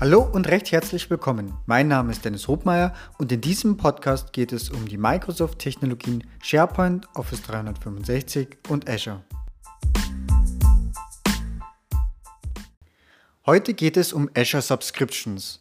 Hallo 0.00 0.22
und 0.22 0.48
recht 0.48 0.72
herzlich 0.72 1.10
willkommen. 1.10 1.52
Mein 1.66 1.86
Name 1.86 2.10
ist 2.10 2.24
Dennis 2.24 2.48
Hobmeier 2.48 2.94
und 3.18 3.30
in 3.32 3.42
diesem 3.42 3.76
Podcast 3.76 4.32
geht 4.32 4.50
es 4.50 4.70
um 4.70 4.88
die 4.88 4.96
Microsoft-Technologien 4.96 6.24
SharePoint, 6.42 7.06
Office 7.14 7.42
365 7.42 8.56
und 8.70 8.88
Azure. 8.88 9.22
Heute 13.44 13.74
geht 13.74 13.98
es 13.98 14.14
um 14.14 14.30
Azure 14.34 14.62
Subscriptions. 14.62 15.60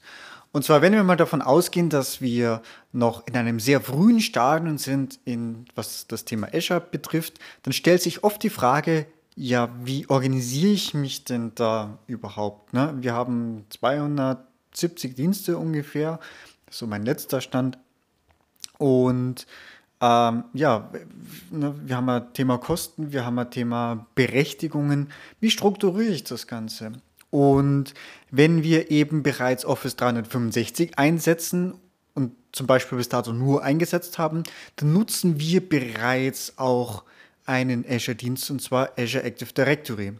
Und 0.53 0.63
zwar, 0.63 0.81
wenn 0.81 0.93
wir 0.93 1.03
mal 1.03 1.17
davon 1.17 1.41
ausgehen, 1.41 1.89
dass 1.89 2.21
wir 2.21 2.61
noch 2.93 3.27
in 3.27 3.35
einem 3.35 3.59
sehr 3.59 3.81
frühen 3.81 4.21
Stadium 4.21 4.77
sind, 4.77 5.19
in, 5.25 5.65
was 5.75 6.07
das 6.07 6.23
Thema 6.23 6.47
Azure 6.53 6.79
betrifft, 6.79 7.39
dann 7.63 7.73
stellt 7.73 8.01
sich 8.01 8.23
oft 8.23 8.41
die 8.41 8.49
Frage, 8.49 9.05
ja, 9.39 9.69
wie 9.81 10.05
organisiere 10.09 10.73
ich 10.73 10.93
mich 10.93 11.23
denn 11.23 11.53
da 11.55 11.97
überhaupt? 12.07 12.73
Ne? 12.73 12.93
Wir 12.99 13.13
haben 13.13 13.63
270 13.69 15.15
Dienste 15.15 15.57
ungefähr, 15.57 16.19
so 16.69 16.85
mein 16.85 17.05
letzter 17.05 17.39
Stand. 17.39 17.77
Und 18.77 19.47
ähm, 20.01 20.43
ja, 20.53 20.91
ne, 21.51 21.73
wir 21.85 21.95
haben 21.95 22.09
ein 22.09 22.33
Thema 22.33 22.57
Kosten, 22.57 23.13
wir 23.13 23.25
haben 23.25 23.39
ein 23.39 23.49
Thema 23.49 24.07
Berechtigungen. 24.13 25.09
Wie 25.39 25.51
strukturiere 25.51 26.11
ich 26.11 26.25
das 26.25 26.45
Ganze? 26.45 26.91
Und 27.29 27.93
wenn 28.31 28.61
wir 28.61 28.91
eben 28.91 29.23
bereits 29.23 29.63
Office 29.63 29.95
365 29.95 30.99
einsetzen 30.99 31.75
und 32.13 32.33
zum 32.51 32.67
Beispiel 32.67 32.97
bis 32.97 33.07
dato 33.07 33.31
nur 33.31 33.63
eingesetzt 33.63 34.17
haben, 34.17 34.43
dann 34.75 34.91
nutzen 34.91 35.39
wir 35.39 35.67
bereits 35.67 36.57
auch 36.57 37.05
einen 37.49 37.83
Azure-Dienst 37.89 38.51
und 38.51 38.61
zwar 38.61 38.91
Azure 38.97 39.23
Active 39.23 39.51
Directory. 39.51 40.13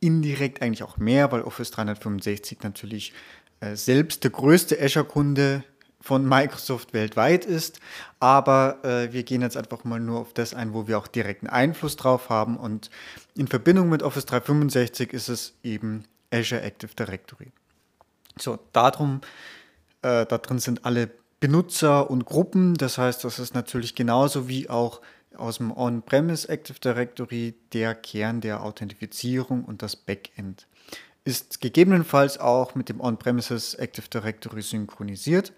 Indirekt 0.00 0.60
eigentlich 0.60 0.82
auch 0.82 0.98
mehr, 0.98 1.32
weil 1.32 1.40
Office 1.40 1.70
365 1.70 2.58
natürlich 2.62 3.14
äh, 3.60 3.74
selbst 3.74 4.22
der 4.22 4.30
größte 4.30 4.78
Azure-Kunde 4.80 5.64
von 6.02 6.28
Microsoft 6.28 6.92
weltweit 6.92 7.46
ist. 7.46 7.80
Aber 8.20 8.84
äh, 8.84 9.12
wir 9.14 9.22
gehen 9.22 9.40
jetzt 9.40 9.56
einfach 9.56 9.84
mal 9.84 9.98
nur 9.98 10.20
auf 10.20 10.34
das 10.34 10.52
ein, 10.52 10.74
wo 10.74 10.86
wir 10.86 10.98
auch 10.98 11.06
direkten 11.08 11.46
Einfluss 11.46 11.96
drauf 11.96 12.28
haben. 12.28 12.58
Und 12.58 12.90
in 13.34 13.48
Verbindung 13.48 13.88
mit 13.88 14.02
Office 14.02 14.26
365 14.26 15.14
ist 15.14 15.28
es 15.28 15.54
eben 15.62 16.04
Azure 16.30 16.60
Active 16.60 16.94
Directory. 16.94 17.50
So, 18.38 18.58
darum, 18.74 19.22
äh, 20.02 20.26
da 20.26 20.36
drin 20.36 20.58
sind 20.58 20.84
alle 20.84 21.10
Benutzer 21.40 22.10
und 22.10 22.26
Gruppen. 22.26 22.74
Das 22.74 22.98
heißt, 22.98 23.24
das 23.24 23.38
ist 23.38 23.54
natürlich 23.54 23.94
genauso 23.94 24.48
wie 24.48 24.68
auch 24.68 25.00
aus 25.36 25.58
dem 25.58 25.70
On-Premise 25.70 26.48
Active 26.48 26.78
Directory 26.80 27.54
der 27.72 27.94
Kern 27.94 28.40
der 28.40 28.62
Authentifizierung 28.62 29.64
und 29.64 29.82
das 29.82 29.96
Backend. 29.96 30.66
Ist 31.24 31.60
gegebenenfalls 31.60 32.38
auch 32.38 32.74
mit 32.74 32.88
dem 32.88 33.00
On-Premises 33.00 33.74
Active 33.74 34.08
Directory 34.08 34.62
synchronisiert. 34.62 35.52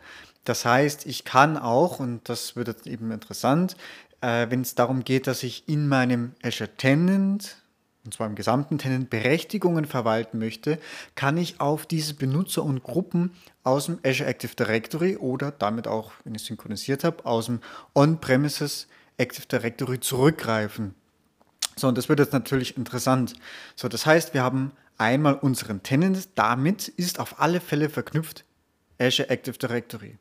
Das 0.45 0.65
heißt, 0.65 1.05
ich 1.07 1.25
kann 1.25 1.59
auch, 1.59 2.01
und 2.01 2.29
das 2.29 2.57
wird 2.57 2.69
jetzt 2.69 2.87
eben 2.87 3.11
interessant, 3.11 3.77
äh, 4.21 4.47
wenn 4.51 4.63
es 4.63 4.75
darum 4.75 5.05
geht, 5.05 5.27
dass 5.27 5.43
ich 5.43 5.69
in 5.69 5.89
meinem 5.89 6.33
Azure 6.43 6.71
Tenant, 6.77 7.57
und 8.05 8.15
zwar 8.15 8.27
im 8.27 8.35
gesamten 8.35 8.79
Tenant, 8.79 9.11
Berechtigungen 9.11 9.85
verwalten 9.85 10.39
möchte, 10.39 10.79
kann 11.15 11.37
ich 11.37 11.61
auf 11.61 11.85
diese 11.85 12.15
Benutzer 12.15 12.65
und 12.65 12.83
Gruppen 12.83 13.33
aus 13.63 13.87
dem 13.87 13.99
Azure 14.03 14.29
Active 14.29 14.55
Directory 14.55 15.17
oder 15.17 15.51
damit 15.51 15.87
auch, 15.87 16.13
wenn 16.25 16.35
ich 16.35 16.43
synchronisiert 16.43 17.05
habe, 17.05 17.27
aus 17.27 17.47
dem 17.47 17.61
On-Premises 17.95 18.89
Active 19.19 19.47
Directory 19.47 20.01
zurückgreifen. 20.01 20.95
So, 21.77 21.89
und 21.89 21.99
das 21.99 22.09
wird 22.09 22.19
jetzt 22.19 22.33
natürlich 22.33 22.77
interessant. 22.77 23.35
So, 23.77 23.89
das 23.89 24.07
heißt, 24.07 24.35
wir 24.35 24.43
haben 24.43 24.73
einmal 24.97 25.35
unseren 25.35 25.83
Tenant, 25.83 26.29
damit 26.35 26.89
ist 26.89 27.21
auf 27.21 27.41
alle 27.41 27.61
Fälle 27.61 27.89
verknüpft 27.89 28.45
Azure 28.99 29.31
Active 29.31 29.59
Directory. 29.59 30.17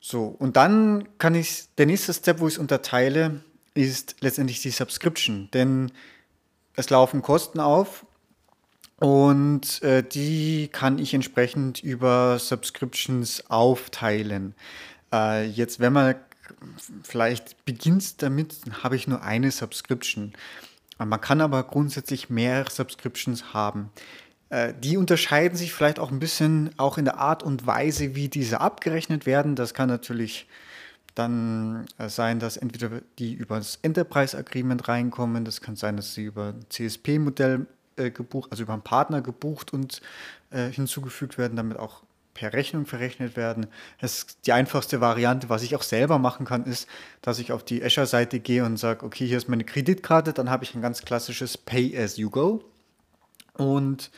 So, 0.00 0.26
und 0.26 0.56
dann 0.56 1.08
kann 1.18 1.34
ich, 1.34 1.64
der 1.76 1.86
nächste 1.86 2.14
Step, 2.14 2.40
wo 2.40 2.48
ich 2.48 2.54
es 2.54 2.58
unterteile, 2.58 3.42
ist 3.74 4.16
letztendlich 4.20 4.62
die 4.62 4.70
Subscription, 4.70 5.48
denn 5.52 5.92
es 6.76 6.88
laufen 6.90 7.22
Kosten 7.22 7.60
auf 7.60 8.06
und 8.98 9.82
äh, 9.82 10.02
die 10.02 10.68
kann 10.68 10.98
ich 10.98 11.12
entsprechend 11.12 11.82
über 11.82 12.38
Subscriptions 12.38 13.50
aufteilen. 13.50 14.54
Äh, 15.12 15.46
jetzt, 15.46 15.80
wenn 15.80 15.92
man 15.92 16.14
vielleicht 17.02 17.64
beginnt 17.64 18.02
es 18.02 18.16
damit, 18.16 18.56
habe 18.82 18.96
ich 18.96 19.06
nur 19.06 19.22
eine 19.22 19.50
Subscription. 19.50 20.32
Man 20.98 21.20
kann 21.20 21.40
aber 21.40 21.62
grundsätzlich 21.64 22.30
mehrere 22.30 22.70
Subscriptions 22.70 23.52
haben. 23.52 23.90
Äh, 24.48 24.74
die 24.78 24.96
unterscheiden 24.96 25.56
sich 25.56 25.72
vielleicht 25.72 25.98
auch 25.98 26.10
ein 26.10 26.18
bisschen 26.18 26.70
auch 26.76 26.98
in 26.98 27.04
der 27.04 27.18
Art 27.18 27.42
und 27.42 27.66
Weise, 27.66 28.14
wie 28.14 28.28
diese 28.28 28.60
abgerechnet 28.60 29.26
werden. 29.26 29.56
Das 29.56 29.74
kann 29.74 29.88
natürlich 29.88 30.46
dann 31.14 31.86
äh, 31.98 32.08
sein, 32.08 32.38
dass 32.38 32.56
entweder 32.56 33.02
die 33.18 33.34
über 33.34 33.56
das 33.56 33.78
Enterprise 33.82 34.36
Agreement 34.36 34.88
reinkommen, 34.88 35.44
das 35.44 35.60
kann 35.60 35.76
sein, 35.76 35.96
dass 35.96 36.14
sie 36.14 36.24
über 36.24 36.54
ein 36.54 36.64
CSP-Modell 36.68 37.66
äh, 37.96 38.10
gebucht, 38.10 38.50
also 38.50 38.62
über 38.62 38.74
einen 38.74 38.82
Partner 38.82 39.22
gebucht 39.22 39.72
und 39.72 40.00
hinzugefügt 40.70 41.38
werden, 41.38 41.56
damit 41.56 41.76
auch 41.76 42.02
per 42.36 42.52
Rechnung 42.52 42.84
verrechnet 42.84 43.34
werden. 43.34 43.66
Das 43.98 44.26
die 44.44 44.52
einfachste 44.52 45.00
Variante, 45.00 45.48
was 45.48 45.62
ich 45.62 45.74
auch 45.74 45.82
selber 45.82 46.18
machen 46.18 46.44
kann, 46.44 46.64
ist, 46.64 46.86
dass 47.22 47.38
ich 47.38 47.50
auf 47.50 47.64
die 47.64 47.82
Azure-Seite 47.82 48.40
gehe 48.40 48.62
und 48.62 48.76
sage, 48.76 49.04
okay, 49.06 49.26
hier 49.26 49.38
ist 49.38 49.48
meine 49.48 49.64
Kreditkarte, 49.64 50.34
dann 50.34 50.50
habe 50.50 50.62
ich 50.62 50.74
ein 50.74 50.82
ganz 50.82 51.02
klassisches 51.02 51.56
Pay-as-you-go 51.56 52.62
und 53.54 54.10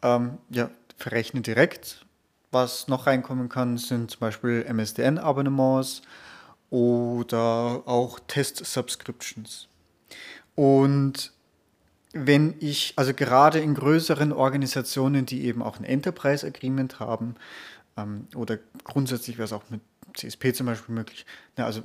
ähm, 0.00 0.38
ja, 0.48 0.70
verrechne 0.96 1.42
direkt. 1.42 2.06
Was 2.50 2.88
noch 2.88 3.06
reinkommen 3.06 3.50
kann, 3.50 3.76
sind 3.76 4.10
zum 4.10 4.20
Beispiel 4.20 4.64
MSDN-Abonnements 4.64 6.02
oder 6.70 7.82
auch 7.84 8.18
Test-Subscriptions. 8.26 9.68
Und 10.54 11.32
wenn 12.12 12.54
ich, 12.58 12.94
also 12.96 13.14
gerade 13.14 13.60
in 13.60 13.74
größeren 13.74 14.32
Organisationen, 14.32 15.26
die 15.26 15.44
eben 15.44 15.62
auch 15.62 15.78
ein 15.78 15.84
Enterprise 15.84 16.46
Agreement 16.46 16.98
haben, 16.98 17.36
ähm, 17.96 18.26
oder 18.34 18.58
grundsätzlich 18.84 19.38
wäre 19.38 19.46
es 19.46 19.52
auch 19.52 19.64
mit 19.70 19.80
CSP 20.14 20.52
zum 20.52 20.66
Beispiel 20.66 20.94
möglich, 20.94 21.24
na, 21.56 21.66
also 21.66 21.82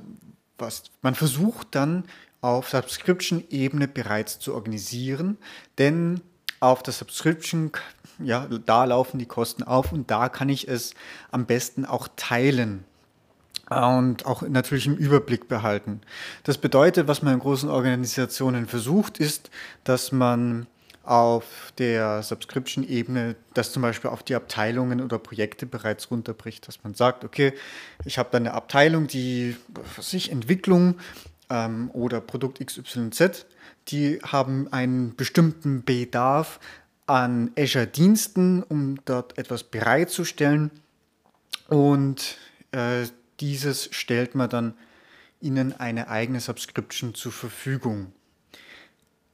was, 0.58 0.84
man 1.02 1.14
versucht 1.14 1.74
dann 1.74 2.04
auf 2.40 2.70
Subscription-Ebene 2.70 3.88
bereits 3.88 4.38
zu 4.38 4.54
organisieren, 4.54 5.38
denn 5.78 6.20
auf 6.60 6.82
der 6.82 6.92
Subscription, 6.92 7.70
ja, 8.18 8.46
da 8.46 8.84
laufen 8.84 9.18
die 9.18 9.26
Kosten 9.26 9.62
auf 9.62 9.92
und 9.92 10.10
da 10.10 10.28
kann 10.28 10.48
ich 10.48 10.66
es 10.66 10.94
am 11.30 11.46
besten 11.46 11.84
auch 11.84 12.08
teilen 12.16 12.84
und 13.68 14.26
auch 14.26 14.42
natürlich 14.42 14.86
im 14.86 14.96
Überblick 14.96 15.48
behalten. 15.48 16.00
Das 16.44 16.58
bedeutet, 16.58 17.08
was 17.08 17.22
man 17.22 17.34
in 17.34 17.40
großen 17.40 17.68
Organisationen 17.68 18.66
versucht, 18.66 19.18
ist, 19.18 19.50
dass 19.84 20.12
man 20.12 20.66
auf 21.02 21.72
der 21.78 22.22
Subscription-Ebene 22.22 23.36
das 23.54 23.72
zum 23.72 23.82
Beispiel 23.82 24.10
auf 24.10 24.22
die 24.22 24.34
Abteilungen 24.34 25.00
oder 25.00 25.18
Projekte 25.18 25.64
bereits 25.64 26.10
runterbricht, 26.10 26.66
dass 26.66 26.82
man 26.82 26.94
sagt, 26.94 27.24
okay, 27.24 27.52
ich 28.04 28.18
habe 28.18 28.28
da 28.32 28.38
eine 28.38 28.54
Abteilung, 28.54 29.06
die 29.06 29.56
was 29.96 30.12
ich, 30.12 30.32
Entwicklung 30.32 30.96
ähm, 31.48 31.90
oder 31.92 32.20
Produkt 32.20 32.64
XYZ, 32.64 33.46
die 33.88 34.18
haben 34.22 34.72
einen 34.72 35.14
bestimmten 35.14 35.84
Bedarf 35.84 36.58
an 37.06 37.52
Azure-Diensten, 37.56 38.64
um 38.64 38.96
dort 39.04 39.38
etwas 39.38 39.62
bereitzustellen 39.62 40.72
und 41.68 42.36
äh, 42.72 43.06
dieses 43.40 43.88
stellt 43.92 44.34
man 44.34 44.50
dann 44.50 44.74
Ihnen 45.40 45.78
eine 45.78 46.08
eigene 46.08 46.40
Subscription 46.40 47.14
zur 47.14 47.30
Verfügung. 47.32 48.12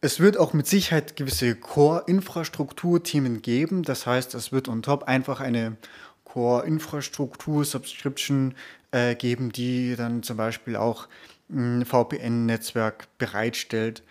Es 0.00 0.18
wird 0.18 0.36
auch 0.36 0.52
mit 0.52 0.66
Sicherheit 0.66 1.14
gewisse 1.14 1.54
Core-Infrastruktur-Themen 1.54 3.40
geben. 3.40 3.84
Das 3.84 4.04
heißt, 4.06 4.34
es 4.34 4.50
wird 4.50 4.66
on 4.68 4.82
top 4.82 5.04
einfach 5.04 5.38
eine 5.40 5.76
Core-Infrastruktur-Subscription 6.24 8.56
äh, 8.90 9.14
geben, 9.14 9.52
die 9.52 9.94
dann 9.94 10.24
zum 10.24 10.36
Beispiel 10.36 10.74
auch 10.76 11.06
ein 11.48 11.84
VPN-Netzwerk 11.84 13.06
bereitstellt, 13.18 14.02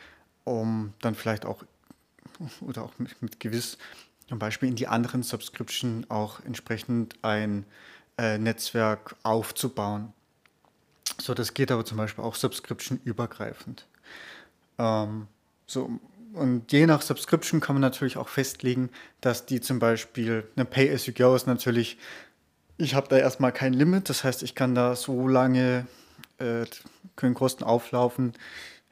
um 0.46 0.94
dann 1.02 1.16
vielleicht 1.16 1.46
auch 1.46 1.66
oder 2.62 2.84
auch 2.84 2.94
mit, 2.98 3.22
mit 3.22 3.40
gewiss 3.40 3.78
zum 4.28 4.40
Beispiel 4.40 4.70
in 4.70 4.76
die 4.76 4.88
anderen 4.88 5.24
Subscription 5.24 6.06
auch 6.10 6.40
entsprechend 6.46 7.16
ein 7.22 7.66
äh, 8.22 8.38
Netzwerk 8.38 9.16
aufzubauen. 9.24 10.14
So, 11.20 11.34
das 11.34 11.56
geht 11.56 11.72
aber 11.72 11.84
zum 11.84 11.98
Beispiel 11.98 12.24
auch 12.24 12.36
Subscription-übergreifend. 12.36 13.88
Ähm, 14.78 15.28
so, 15.66 15.90
und 16.34 16.72
je 16.72 16.86
nach 16.86 17.02
Subscription 17.02 17.62
kann 17.62 17.76
man 17.76 17.82
natürlich 17.82 18.18
auch 18.18 18.30
festlegen, 18.30 18.92
dass 19.22 19.48
die 19.48 19.60
zum 19.60 19.80
Beispiel 19.80 20.48
eine 20.56 20.66
Pay-as-you-go 20.66 21.36
ist 21.36 21.48
natürlich, 21.48 21.98
ich 22.78 22.94
habe 22.94 23.08
da 23.08 23.18
erstmal 23.18 23.52
kein 23.52 23.74
Limit, 23.74 24.10
das 24.10 24.24
heißt, 24.24 24.44
ich 24.44 24.54
kann 24.54 24.76
da 24.76 24.96
so 24.96 25.28
lange, 25.28 25.88
äh, 26.38 26.66
können 27.16 27.34
Kosten 27.34 27.64
auflaufen, 27.64 28.34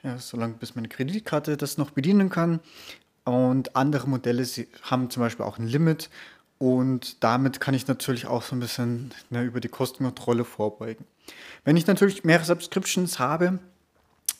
ja, 0.01 0.17
solange 0.17 0.55
bis 0.55 0.73
meine 0.73 0.87
Kreditkarte 0.87 1.55
das 1.55 1.77
noch 1.77 1.91
bedienen 1.91 2.29
kann. 2.29 2.61
Und 3.25 3.75
andere 3.75 4.09
Modelle 4.09 4.43
haben 4.81 5.11
zum 5.11 5.21
Beispiel 5.21 5.45
auch 5.45 5.59
ein 5.59 5.67
Limit 5.67 6.09
Und 6.59 7.23
damit 7.23 7.61
kann 7.61 7.73
ich 7.73 7.87
natürlich 7.87 8.27
auch 8.27 8.43
so 8.43 8.55
ein 8.55 8.59
bisschen 8.59 9.13
ne, 9.29 9.43
über 9.43 9.61
die 9.61 9.69
Kostenkontrolle 9.69 10.43
vorbeugen. 10.43 11.05
Wenn 11.63 11.77
ich 11.77 11.87
natürlich 11.87 12.25
mehrere 12.25 12.45
Subscriptions 12.45 13.17
habe, 13.17 13.59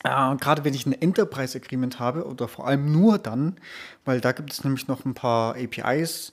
äh, 0.04 0.36
gerade 0.36 0.64
wenn 0.64 0.74
ich 0.74 0.84
ein 0.84 0.92
Enterprise 0.92 1.56
Agreement 1.58 1.98
habe 1.98 2.26
oder 2.26 2.46
vor 2.46 2.66
allem 2.66 2.92
nur 2.92 3.18
dann, 3.18 3.56
weil 4.04 4.20
da 4.20 4.32
gibt 4.32 4.52
es 4.52 4.62
nämlich 4.64 4.86
noch 4.86 5.04
ein 5.06 5.14
paar 5.14 5.56
APIs, 5.56 6.32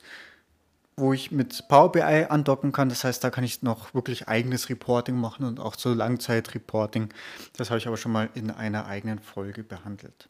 wo 0.97 1.13
ich 1.13 1.31
mit 1.31 1.67
Power 1.69 1.91
BI 1.91 2.01
andocken 2.01 2.73
kann. 2.73 2.89
Das 2.89 3.05
heißt, 3.05 3.23
da 3.23 3.29
kann 3.29 3.45
ich 3.45 3.61
noch 3.61 3.93
wirklich 3.93 4.27
eigenes 4.27 4.69
Reporting 4.69 5.15
machen 5.15 5.45
und 5.45 5.59
auch 5.59 5.75
so 5.75 5.93
Langzeitreporting. 5.93 7.13
Das 7.55 7.69
habe 7.69 7.77
ich 7.77 7.87
aber 7.87 7.97
schon 7.97 8.11
mal 8.11 8.29
in 8.33 8.51
einer 8.51 8.87
eigenen 8.87 9.19
Folge 9.19 9.63
behandelt. 9.63 10.27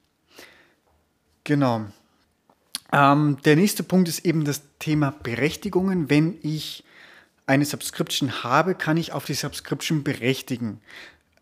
Genau. 1.46 1.86
Ähm, 2.92 3.38
der 3.46 3.56
nächste 3.56 3.84
Punkt 3.84 4.08
ist 4.08 4.26
eben 4.26 4.46
das 4.46 4.62
Thema 4.80 5.12
Berechtigungen. 5.24 6.10
Wenn 6.10 6.38
ich 6.42 6.84
eine 7.46 7.66
Subscription 7.66 8.44
habe, 8.44 8.76
kann 8.76 8.98
ich 8.98 9.14
auf 9.14 9.26
die 9.26 9.34
Subscription 9.34 10.04
berechtigen. 10.04 10.82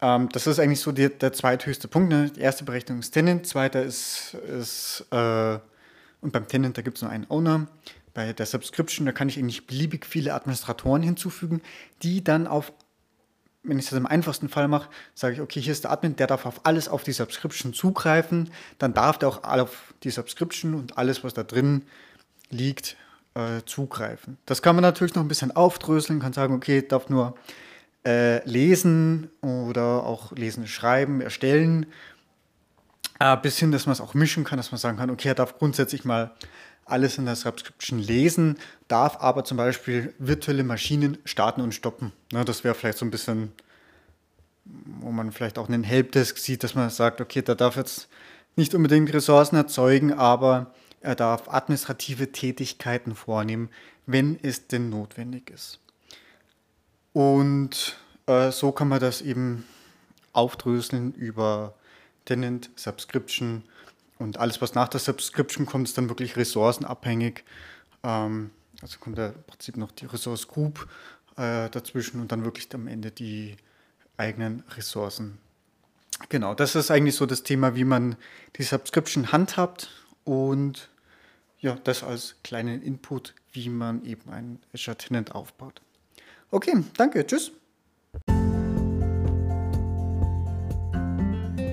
Ähm, 0.01 0.29
das 0.31 0.47
ist 0.47 0.59
eigentlich 0.59 0.81
so 0.81 0.91
die, 0.91 1.09
der 1.09 1.33
zweithöchste 1.33 1.87
Punkt. 1.87 2.09
Ne? 2.09 2.31
Die 2.35 2.41
erste 2.41 2.63
Berechtigung 2.63 2.99
ist 2.99 3.11
Tenant, 3.11 3.47
zweiter 3.47 3.83
ist, 3.83 4.35
ist 4.35 5.05
äh, 5.11 5.59
und 6.21 6.31
beim 6.31 6.47
Tenant, 6.47 6.77
da 6.77 6.81
gibt 6.81 6.97
es 6.97 7.03
nur 7.03 7.11
einen 7.11 7.29
Owner. 7.29 7.67
Bei 8.13 8.33
der 8.33 8.45
Subscription, 8.45 9.05
da 9.05 9.11
kann 9.11 9.29
ich 9.29 9.37
eigentlich 9.37 9.67
beliebig 9.67 10.05
viele 10.05 10.33
Administratoren 10.33 11.03
hinzufügen, 11.03 11.61
die 12.01 12.23
dann 12.23 12.47
auf, 12.47 12.71
wenn 13.67 13.79
ich 13.79 13.85
das 13.85 13.97
im 13.97 14.05
einfachsten 14.05 14.49
Fall 14.49 14.67
mache, 14.67 14.89
sage 15.13 15.35
ich, 15.35 15.41
okay, 15.41 15.61
hier 15.61 15.71
ist 15.71 15.83
der 15.83 15.91
Admin, 15.91 16.15
der 16.15 16.27
darf 16.27 16.45
auf 16.45 16.61
alles 16.63 16.87
auf 16.87 17.03
die 17.03 17.11
Subscription 17.11 17.73
zugreifen, 17.73 18.49
dann 18.77 18.93
darf 18.93 19.17
der 19.17 19.29
auch 19.29 19.43
auf 19.43 19.93
die 20.03 20.09
Subscription 20.09 20.73
und 20.73 20.97
alles, 20.97 21.23
was 21.23 21.33
da 21.33 21.43
drin 21.43 21.83
liegt, 22.49 22.95
äh, 23.35 23.61
zugreifen. 23.65 24.37
Das 24.45 24.61
kann 24.61 24.75
man 24.75 24.83
natürlich 24.83 25.15
noch 25.15 25.23
ein 25.23 25.27
bisschen 25.27 25.55
aufdröseln, 25.55 26.19
kann 26.19 26.33
sagen, 26.33 26.53
okay, 26.55 26.81
darf 26.81 27.09
nur 27.09 27.35
äh, 28.05 28.47
lesen 28.47 29.29
oder 29.41 30.03
auch 30.03 30.31
lesen, 30.31 30.67
schreiben, 30.67 31.21
erstellen, 31.21 31.87
äh, 33.19 33.37
bis 33.37 33.57
hin, 33.57 33.71
dass 33.71 33.85
man 33.85 33.93
es 33.93 34.01
auch 34.01 34.13
mischen 34.13 34.43
kann, 34.43 34.57
dass 34.57 34.71
man 34.71 34.79
sagen 34.79 34.97
kann, 34.97 35.09
okay, 35.09 35.29
er 35.29 35.35
darf 35.35 35.57
grundsätzlich 35.57 36.05
mal 36.05 36.31
alles 36.85 37.17
in 37.17 37.25
der 37.25 37.35
Subscription 37.35 37.99
lesen, 37.99 38.57
darf 38.87 39.17
aber 39.19 39.43
zum 39.43 39.57
Beispiel 39.57 40.13
virtuelle 40.19 40.63
Maschinen 40.63 41.17
starten 41.25 41.61
und 41.61 41.73
stoppen. 41.73 42.11
Ne, 42.31 42.45
das 42.45 42.63
wäre 42.63 42.75
vielleicht 42.75 42.99
so 42.99 43.05
ein 43.05 43.11
bisschen, 43.11 43.51
wo 44.63 45.11
man 45.11 45.31
vielleicht 45.31 45.57
auch 45.57 45.67
einen 45.67 45.83
Helpdesk 45.83 46.37
sieht, 46.37 46.63
dass 46.63 46.75
man 46.75 46.89
sagt, 46.89 47.21
okay, 47.21 47.41
da 47.41 47.55
darf 47.55 47.75
jetzt 47.75 48.07
nicht 48.55 48.73
unbedingt 48.75 49.13
Ressourcen 49.13 49.55
erzeugen, 49.55 50.13
aber 50.13 50.73
er 51.01 51.15
darf 51.15 51.49
administrative 51.49 52.31
Tätigkeiten 52.31 53.15
vornehmen, 53.15 53.69
wenn 54.05 54.39
es 54.41 54.67
denn 54.67 54.89
notwendig 54.89 55.49
ist. 55.49 55.79
Und 57.13 57.97
äh, 58.27 58.51
so 58.51 58.71
kann 58.71 58.87
man 58.87 58.99
das 58.99 59.21
eben 59.21 59.65
aufdröseln 60.33 61.13
über 61.13 61.75
Tenant, 62.25 62.69
Subscription, 62.75 63.63
und 64.17 64.37
alles, 64.37 64.61
was 64.61 64.73
nach 64.75 64.87
der 64.87 64.99
Subscription 64.99 65.65
kommt, 65.65 65.87
ist 65.87 65.97
dann 65.97 66.09
wirklich 66.09 66.37
ressourcenabhängig. 66.37 67.43
Ähm, 68.03 68.51
also 68.81 68.99
kommt 68.99 69.17
da 69.17 69.27
im 69.27 69.43
Prinzip 69.47 69.77
noch 69.77 69.91
die 69.91 70.05
Resource 70.05 70.47
Group 70.47 70.87
äh, 71.37 71.69
dazwischen 71.69 72.21
und 72.21 72.31
dann 72.31 72.43
wirklich 72.43 72.73
am 72.73 72.87
Ende 72.87 73.11
die 73.11 73.57
eigenen 74.17 74.63
Ressourcen. 74.75 75.37
Genau, 76.29 76.53
das 76.53 76.75
ist 76.75 76.91
eigentlich 76.91 77.15
so 77.15 77.25
das 77.25 77.43
Thema, 77.43 77.75
wie 77.75 77.83
man 77.83 78.15
die 78.57 78.63
Subscription 78.63 79.31
handhabt 79.31 79.89
und 80.23 80.89
ja, 81.59 81.75
das 81.83 82.03
als 82.03 82.35
kleinen 82.43 82.81
Input, 82.81 83.33
wie 83.51 83.69
man 83.69 84.05
eben 84.05 84.29
einen 84.29 84.59
Azure 84.73 84.97
Tenant 84.97 85.33
aufbaut. 85.33 85.81
Okay, 86.51 86.83
danke, 86.95 87.25
tschüss. 87.25 87.51